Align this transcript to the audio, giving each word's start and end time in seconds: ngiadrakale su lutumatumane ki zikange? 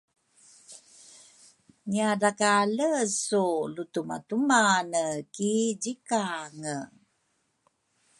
ngiadrakale 1.87 2.89
su 3.21 3.43
lutumatumane 3.75 5.03
ki 5.33 5.51
zikange? 5.81 6.75